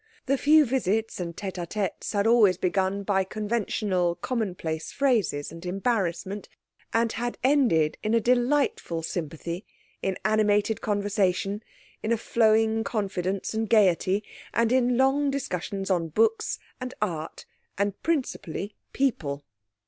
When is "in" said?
8.01-8.15, 10.01-10.17, 12.01-12.11, 14.71-14.97